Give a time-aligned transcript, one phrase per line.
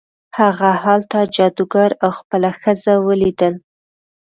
[0.39, 3.53] هغه هلته جادوګر او خپله ښځه ولیدل.